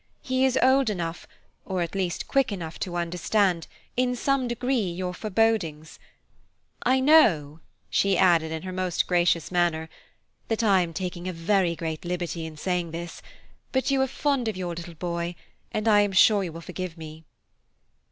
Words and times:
He 0.23 0.45
is 0.45 0.57
old 0.63 0.89
enough, 0.89 1.27
or, 1.63 1.83
at 1.83 1.93
least, 1.93 2.27
quick 2.27 2.51
enough 2.51 2.79
to 2.79 2.95
understand, 2.95 3.67
in 3.95 4.15
some 4.15 4.47
degree, 4.47 4.89
your 4.89 5.13
forebodings. 5.13 5.99
I 6.81 6.99
know," 6.99 7.59
she 7.87 8.17
added, 8.17 8.51
in 8.51 8.63
her 8.63 8.71
most 8.71 9.05
gracious 9.05 9.51
manner, 9.51 9.89
"that 10.47 10.63
I 10.63 10.81
am 10.81 10.91
taking 10.91 11.27
a 11.27 11.31
very 11.33 11.75
great 11.75 12.03
liberty 12.03 12.47
in 12.47 12.57
saying 12.57 12.89
this; 12.89 13.21
but 13.71 13.91
you 13.91 13.99
are 14.01 14.07
very 14.07 14.15
fond 14.17 14.47
of 14.47 14.57
your 14.57 14.73
little 14.73 14.95
boy, 14.95 15.35
and 15.71 15.87
I 15.87 16.01
am 16.01 16.13
sure 16.13 16.43
you 16.43 16.51
will 16.51 16.61
forgive 16.61 16.97
me." 16.97 17.23